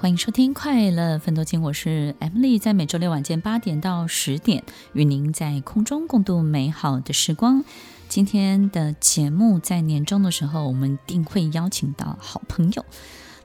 [0.00, 4.64] 欢迎收听《快乐奋斗金》，我是 Emily，在每周六晚间八点到十点，
[4.94, 7.62] 与您在空中共度美好的时光。
[8.08, 12.86] 今天的节目在年终的时候，我们定会邀请到好朋友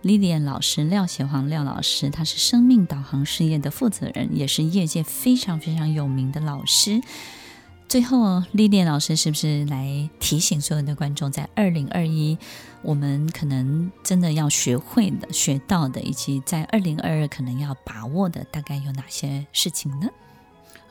[0.01, 7.01] Lilian 老师廖协煌廖老师，他是生命导航事业的负责人，也是业界非常非常有名的老师。
[7.87, 12.37] 最后丽丽老师是不是来提醒所有的观众，在二零二一，
[12.81, 20.09] 我们可能真的要学会的、学到的，以及在二零二二可能要把握的，大概有哪些事情呢？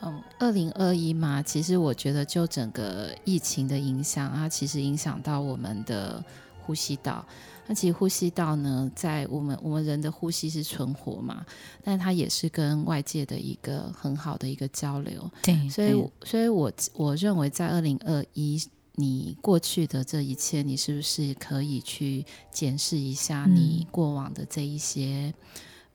[0.01, 6.23] 嗯，二零二一嘛，其实我觉得就整个疫情的影响啊，其实影响到我们的
[6.65, 7.25] 呼吸道。
[7.67, 11.45] 那其实呼吸道呢，在我们我们人的呼吸是存活嘛，
[11.83, 15.29] 但它也是跟外界的一个很好的一个交流。
[15.41, 18.61] 对，所以所以我我认为在二零二一，
[18.95, 25.27] 你过去的这一切，你是不是可以去检视一下你过往的这一些？
[25.27, 25.33] 嗯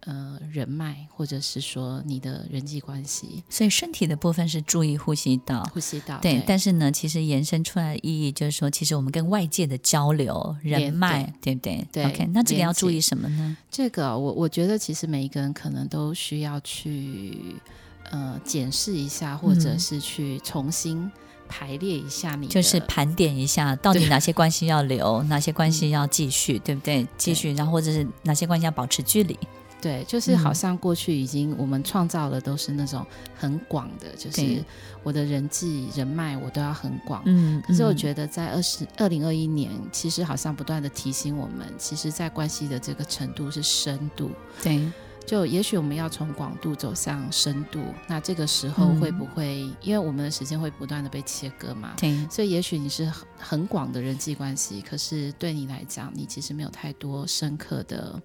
[0.06, 6.44] 呃，人脉或者是说你的人际关系，所以身体的部分是注意呼吸道，呼吸道对，对。
[6.46, 11.86] 但是呢，其实延伸出来的意义就是说，其实我们跟外界的交流、人脉，对不对？
[11.92, 12.04] 对。
[12.06, 13.56] OK，那这个要注意什么呢？
[13.70, 17.56] 这个我我觉得其实每一个人可能都需要去
[18.10, 21.12] 呃检视一下，或者是去重新
[21.46, 27.06] 排列一下你，就是盘点一下到底哪些关系要留， 哪些关系要继续，对不对？
[27.18, 29.38] 继续，然后或者是哪些关系要保持距离。
[29.80, 34.62] 对，就是好像过去已经我们创造的都是那种很广的，就是
[35.02, 37.22] 我的人际人脉我都要很广。
[37.24, 44.30] 嗯，可是我觉得在二十二零二一年，其实好像不断的提醒我们，其实在关系的这个程度是深度。
[44.62, 44.86] 对，
[45.26, 51.94] 就也许我们要从广度走向深度，那这个时候会不会，嗯、因为我们的时间会不断的被切割嘛？
[51.96, 58.20] 对，所以也许你是很很广的人际关系，可是对你来讲，你其实没有太多深刻的。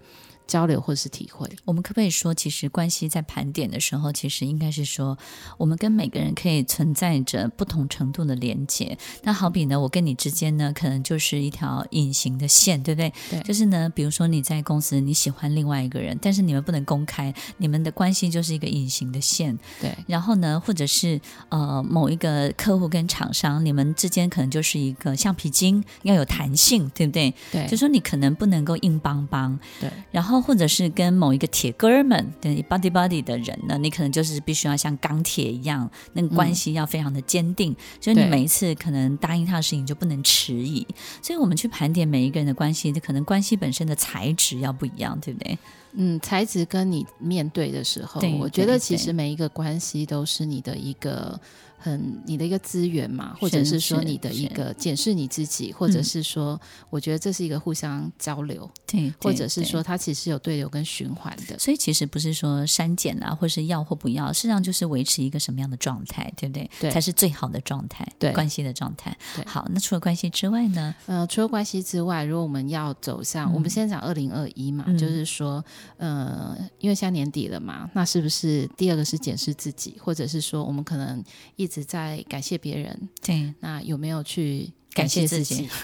[0.47, 5.17] 交流或是体会，我们可不可以说，其实关系在盘点的时候，其实应该是说，
[5.57, 8.95] 我们跟每个人可以存在着不同程度的连接。
[9.23, 13.11] 那好比呢，我跟你之间呢，可能就是一条隐形的线，对不对？
[13.31, 13.39] 对。
[13.41, 19.57] 就是呢，比如说你在公司你喜欢另外一个人，但是你们不能公开，你们的关系就是一个隐形的线。
[19.81, 19.91] 对。
[20.05, 21.19] 然后呢，或者是
[21.49, 27.33] 呃某一个客户跟厂商，你们之间可能就是一个橡皮筋，要有弹性，对不对？
[27.51, 27.65] 对。
[27.65, 29.59] 就说你可能不能够硬邦邦。
[29.81, 29.89] 对。
[30.11, 30.34] 然后。
[30.41, 40.85] 或者是跟某一个铁哥们，对 body body 的人呢，你可能就是必须要像钢铁一样，那个关系要非常的坚定，嗯、所以你每一次可能答应他的事情就不能迟疑。
[41.21, 45.57] 所以我们去盘点每一个人的关系，可能关系本身的材质要不一样，对不对？
[45.97, 51.39] 嗯，材质跟你面对的时候，我觉得其实每一个关系都是你的一个。
[51.85, 56.59] 很你的一个资源嘛，或者是说你的一个检视你自己，或者是说，
[56.89, 61.59] 我觉得这是一个互相交流，对，或者是说它其实有对流跟循环的。
[61.59, 66.67] 所以其实不是说删减啊，或是要或不要，事实际上就是维持一个什么样的状态，对不对？
[66.79, 69.15] 对，才是最好的状态，对关系的状态。
[69.35, 70.95] 对，好，那除了关系之外呢？
[71.05, 75.63] 呃，除了关系之外，如果我们要走向，嗯、我们先讲二零二一嘛，嗯、就是说，
[75.97, 81.23] 呃，因为现在年底了嘛，那是不是第二个是检视自己，或者是说我们可能
[81.55, 81.74] 一直。
[81.75, 85.67] 只在感谢别人，对，那有没有去感谢自己？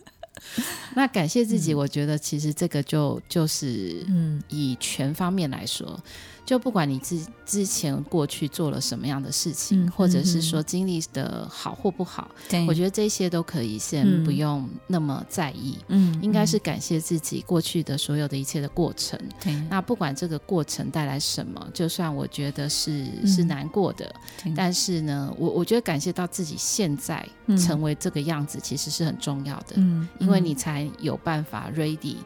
[0.96, 6.02] 那感谢自己，我觉得其实这个就就是，嗯，以全方面来说。
[6.40, 12.28] 嗯就不管你之之前过去做了什么样的事情，嗯、或者是说经历的好或不好，
[12.66, 15.78] 我觉得这些都可以先不用那么在意。
[15.88, 19.18] 嗯，应该是感谢自己过去的所有的一切的过程。
[19.40, 24.12] 对，那不管这个过程带来什么，就算我觉得是、嗯、是难过的，
[24.56, 27.26] 但是呢，我我觉得感谢到自己现在
[27.58, 29.74] 成为这个样子，其实是很重要的。
[29.76, 32.16] 嗯，因为你才有办法 ready，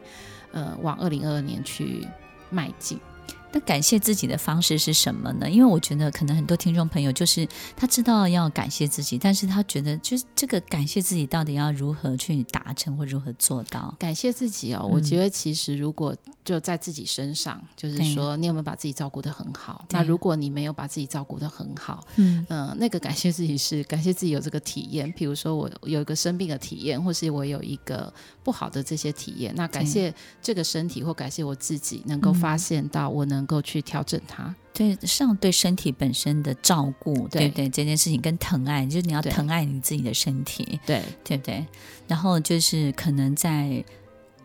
[0.51, 2.07] 呃，往二零二二年去
[2.49, 2.99] 迈进。
[3.55, 5.49] 那感谢自己的方式是什么呢？
[5.49, 13.95] 因为我觉得可能很多听众朋友就是他知道要感谢自己，但是他觉得就是这个感谢自己到底要如何去达成或如何做到？
[13.97, 16.13] 感谢自己哦，嗯、我觉得其实如果
[16.43, 19.85] 就在自己身上，就是说你有没有把自己照顾得很好？
[19.91, 28.13] 那如果你没有把自己照顾得很好，嗯嗯、呃，那个感谢自己是感谢自己有这个体验，比如说我有一个生病的体验，或是我有一个
[28.43, 33.44] 不好的这些体验，那感谢这个身体或感谢我自己能够发现到我能。
[33.45, 37.47] 能够去调整它，对，上对身体本身的照顾，对。
[37.47, 41.63] 不对，这件事情跟疼爱，就是你要疼爱你自己的身体，对，对不对？
[42.07, 43.83] 然后就是可能在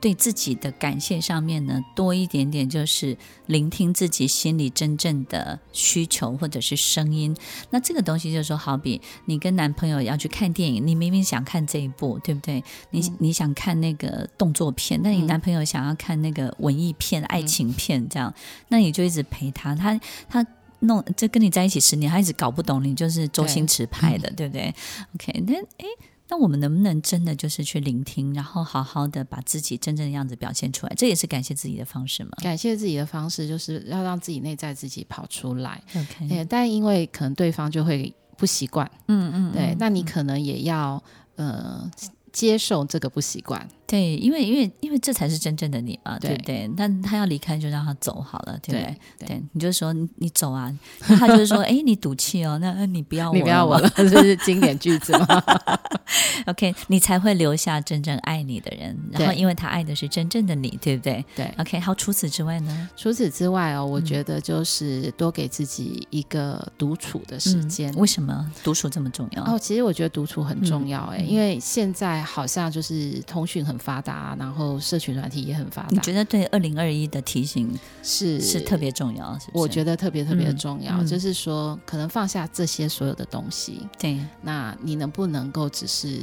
[0.00, 3.16] 对自己的感谢上面呢，多一点点，就是
[3.46, 7.36] 聆听自己心里真正的需求或者是声音。
[7.68, 12.64] 那这个东西就是说，好比你跟男朋友要去看电影，你明明想看这一部，对不对？
[12.90, 18.32] 你、嗯、你想看那个动作片，那你男朋友想要看那个文艺片、嗯、爱情片，这样，
[18.68, 20.46] 那你就一直陪他，他他
[20.80, 24.74] 弄，这跟你在一起十年，他一直搞不懂你就是周星驰拍的，对，对不对
[25.14, 25.86] ？OK，那哎。
[26.30, 30.94] 那我们能不能真的就是去聆听，然后好好的把自己真正的样子表现出来？
[30.96, 32.30] 这也是感谢自己的方式吗？
[32.40, 35.82] 感谢自己的方式就是要让自己内在自己跑出来。
[35.96, 41.02] OK，但因为可能对方就会不习惯，嗯嗯，对，那你可能也要
[41.34, 41.90] 呃
[42.32, 43.68] 接受这个不习惯。
[43.90, 46.70] 对，因为因为因为这才是真正的你嘛，对不对？
[46.76, 48.96] 但他要离开，就让他走好了，对不对？
[49.18, 55.26] 对，对你就说你，你走啊，他就是说， 哎，你赌气哦，那你不要我，你不要我了，这是经典句子嘛。
[56.46, 61.24] OK，你才会留下真正爱你的人，然后因为他爱的是真正的你，对不对？
[61.34, 61.52] 对。
[61.58, 62.88] OK，好，除此之外呢？
[62.96, 67.92] 除此之外哦，我觉得就是多给自己一个独处的时间。
[67.92, 69.42] 嗯、为什么独处这么重要？
[69.44, 75.88] 哦，其实我觉得独处很重要，哎、嗯，因为现在好像就是通讯很发达，然后社群软体也很发达。
[75.90, 79.38] 你觉得对二零二一的提醒是是特别重要？
[79.38, 79.50] 是是？
[79.54, 83.86] 我觉得特别特别重要，嗯、就是说可能放下这些所有的东西。
[83.98, 86.22] 对，那你能不能够只是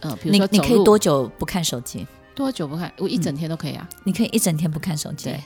[0.00, 2.06] 呃，比如说你，你可以多久不看手机？
[2.34, 2.92] 多久不看？
[2.98, 3.88] 我一整天都可以啊。
[4.04, 5.24] 你可以一整天不看手机？
[5.24, 5.40] 对，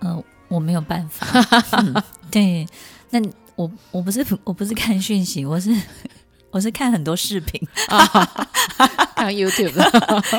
[0.00, 1.26] 呃，我没有办法。
[1.82, 2.66] 嗯、对，
[3.10, 3.20] 那
[3.56, 5.70] 我我不是我不是看讯息，我是。
[6.54, 7.60] 我是看很多视频
[9.16, 9.74] 看 YouTube，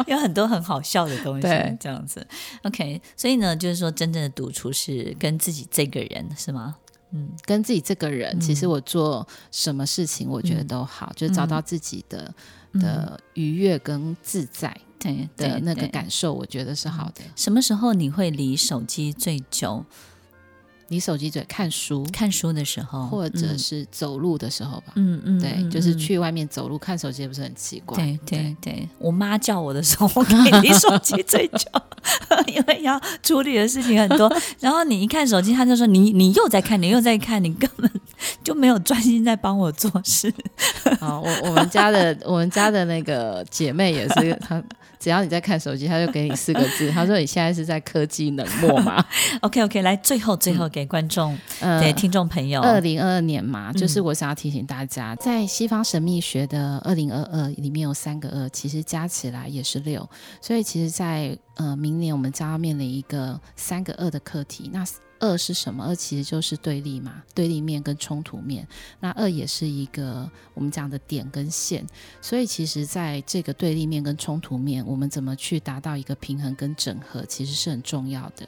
[0.07, 2.25] 有很多很好笑的东西，对，这样子。
[2.63, 6.77] OK，所以呢，就是说，真正的独处是跟自己这个人，是吗？
[7.11, 12.33] 嗯，跟自己这个人，其实我做什么事情，我觉得都好，嗯、就是找到自己的、
[12.71, 17.21] 嗯、的愉悦跟自在，对的那个感受，我觉得是好的。
[17.35, 19.85] 什么时候你会离手机最久？
[20.87, 24.93] 你手机在看书，看书的时候，或者是走路的时候吧。
[24.95, 27.97] 嗯嗯，对嗯，就是去外面走路看手机，也不是很奇怪。
[27.97, 31.67] 对对对，我妈叫我的时候，我可以离手机最久，
[32.47, 34.31] 因为要处理的事情很多。
[34.59, 37.89] 然后你一看手机，她就说：“你你又在看，你又在看，你根本
[38.43, 40.31] 就没有专心在帮我做事。”
[41.01, 44.61] 啊，我我们家的我们家的那个姐妹也是她。
[45.05, 49.05] 只要你在看手机，他就给你四个字，他说：“你现在是在科技冷漠吗？
[49.41, 60.09] ”OK OK，来最后最后给观众、嗯、给听众朋友，二零二二年嘛，就是我想要提醒大家，嗯、在西方神秘学的二零二二里面有三个二，其实加起来也是六，
[60.41, 64.71] 所以其实在，在呃明年我们将要面临一个三个二的课题。
[64.73, 64.83] 那
[65.25, 65.85] 二是什么？
[65.85, 68.67] 二其实就是对立嘛，对立面跟冲突面。
[68.99, 71.85] 那二也是一个我们讲的点跟线，
[72.21, 78.47] 所以其实在这个对立面跟冲突面，我们怎么去达到一个平衡跟整合，其实是很重要的。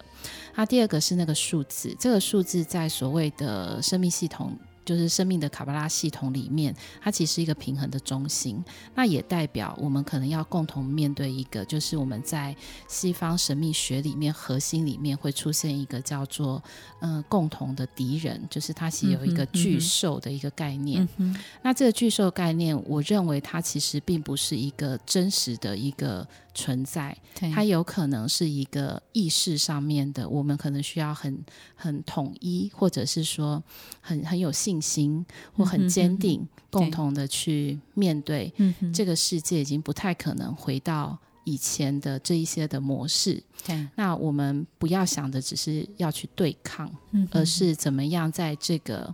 [0.55, 4.57] 那第二个是那个数字，这个数字在所谓的生命系统。
[4.87, 8.63] 就是生命的卡巴拉系统里面，它其实是一个平衡的中心。
[8.95, 12.55] 那也代表我们可能要共同面对一个，就是我们在
[12.87, 16.63] 西方神秘学里面核心里面会出现一个叫做
[17.01, 21.03] 嗯、呃、共同的敌人，就是它其实有一个巨兽的一个概念。
[21.17, 26.25] 嗯嗯、那这个巨兽概念，我认为它其实并不是一个真实的一个。
[26.57, 27.15] 存在，
[27.53, 31.45] 它有可能是一个意识上面的，我们可能需要很
[31.75, 33.63] 很统一，或者是说
[34.01, 35.23] 很很有信心
[35.55, 38.51] 或很坚定，共同的去面对
[38.91, 43.41] 这个世界，已经不太可能回到以前的这一些的模式。
[43.63, 49.13] 对，那我们不要想的只是要去对抗，嗯、而是怎么样在这个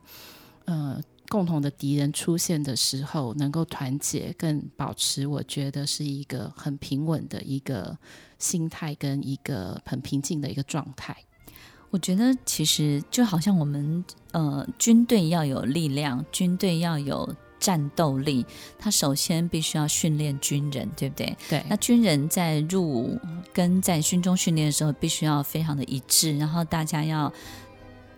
[0.63, 1.01] 呃。
[1.34, 7.98] 共同的敌人出现的时候，能够团结，更保持，我觉得是一个很平稳的一个
[8.38, 11.18] 心态，跟一个很平静的一个状态。
[11.90, 17.28] 我觉得其实就好像我们呃，军队要有力量，军队要有
[17.60, 18.46] 战斗力，
[18.78, 21.36] 他首先必须要训练军人，对不对？
[21.50, 21.66] 对。
[21.68, 23.20] 那军人在入伍
[23.52, 27.34] 跟在军中训练的时候，必须要非常的一致，然后大家要。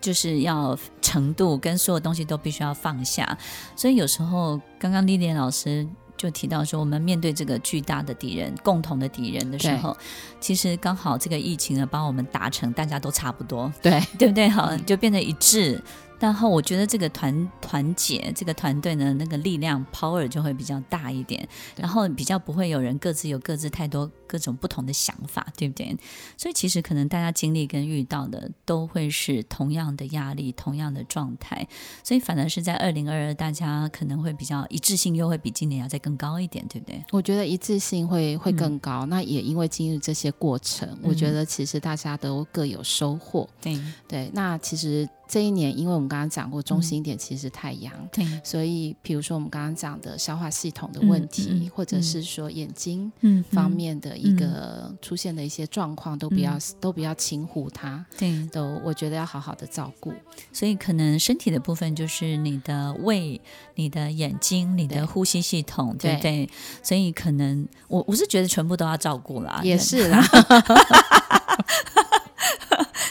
[0.01, 3.37] 就是要程度跟所有东西都必须要放下，
[3.75, 5.87] 所以有时候刚刚丽莲老师
[6.17, 9.95] 就提到说，我们面对这个巨大的敌人、共同的敌人的时候，
[10.39, 14.47] 其实刚好这个疫情呢，帮我们达成大家都差不多，对 对不对？
[14.47, 15.81] 好，就变得一致。
[16.19, 25.95] 然后我觉得这个团团结，这个团队呢，那个力量 power 就会比较大一点，然后比较不会有人各自有各自太多各种不同的想法，对不对？
[26.37, 31.67] 所以其实可能大家经历跟遇到的都会是同样的压力，同样的状态，
[32.03, 37.03] 所以反而是在二零二二，大家可能会比较一致性又会比今年要再更高一点，对不对？
[37.11, 45.07] 我觉得一致性会会更高，嗯、那也因为经历这些过程，嗯、我觉得其实大家都各有收获，对对，那其实。
[45.27, 53.11] 这一年，因为我们刚刚讲过，中心点其实是太阳，嗯、对，所以比如说我们刚刚讲的消化系统的问题，嗯嗯、或者是说眼睛
[53.51, 60.13] 方面的一个出现的一些状况，嗯、都不要、嗯、都不要轻忽它，对，都我觉得要好好的照顾。
[60.53, 63.41] 所以可能身体的部分就是你的胃、
[63.75, 66.49] 你的眼睛、你的呼吸系统，对，对？
[66.83, 70.23] 所以可能我我是觉得全部都要照顾啦，也是啦。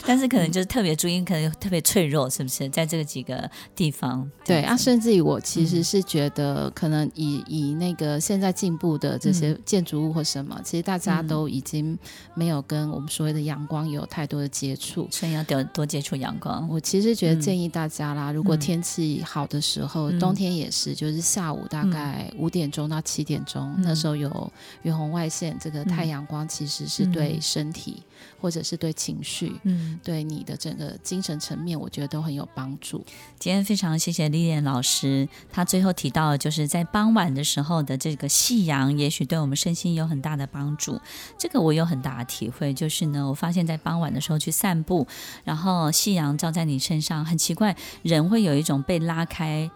[0.05, 2.69] 但是可能就是特别注意，可能特别脆弱，是不是？
[2.69, 11.97] 在这个几个地方，对啊，甚至于我其实是觉得，可能以、嗯、以那个现在进步的这些建筑物或什么，嗯、其实大家都已经
[12.35, 16.67] 没有跟我们所谓的阳光有太多的接触，所以要多多接触阳光。
[16.69, 24.51] 我其实觉得建议大家啦，嗯、如果天气好的时候，嗯、冬天也是，就是下午大概五点钟到七点钟，嗯、那时候有
[24.83, 27.95] 远红外线，这个太阳光其实是对身体。
[27.97, 33.03] 嗯或者是对情绪，嗯，对你的整个精神层面，我觉得都很有帮助。
[33.39, 40.99] 今天非常谢谢丽莲老师，她最后提到，就是在傍晚的时候的这个夕阳，也许对我们身心有很大的帮助。
[41.37, 45.07] 这个我有很大的体会，就是呢，我发现在傍晚的时候去散步，
[45.43, 49.69] 然后夕阳照在你身上，很奇怪，人会有一种被拉开。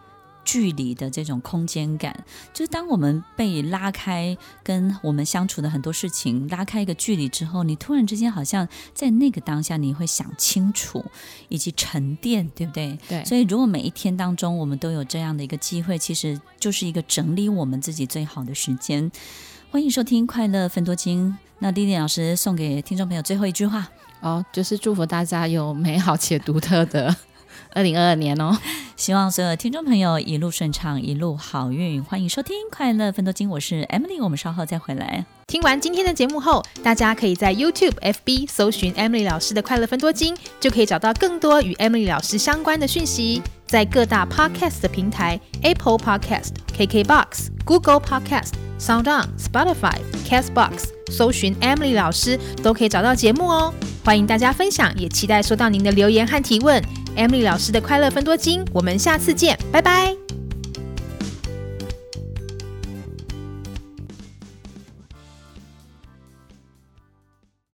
[0.46, 11.06] 距离的这种空间感，就是当我们被拉开，跟我们相处的很多事情拉开一个距离之后，你突然之间好像在那个当下，你会想清楚
[11.50, 12.98] 以及沉淀，对不对？
[13.08, 13.24] 对。
[13.26, 19.12] 所以，如果每一天当中我们都有这样的一个机会，其实就是一个整理我们自己最好的时间。
[19.72, 21.28] 欢迎收听《快乐分多金》，
[21.60, 23.88] 那丽丽老师送给听众朋友最后一句话
[24.20, 27.16] 哦，就是祝福大家有美好且独特的。
[27.72, 28.58] 二零二二年哦，
[29.00, 32.04] 希望所有听众朋友一路顺畅，一路好运。
[32.04, 35.26] 欢迎收听《快乐分多金》，我是 Emily，我们稍后再回来。
[35.48, 43.42] 听完今天的节目后，大家可以在 YouTube、FB 搜寻 Emily 老师的《快乐分多金》，就可以找到更多与 Emily 老师相关的讯息。
[43.66, 49.96] 在各大 Podcast 的平台，Apple Podcast、KKBox、Google Podcast、SoundOn、Spotify、
[50.28, 53.74] Castbox，搜寻 Emily 老师都可以找到节目哦。
[54.04, 56.84] 欢迎大家分享，也期待收到您的留言和提问。
[57.16, 60.19] Emily 老师的快乐分多金，我们下次见，拜拜。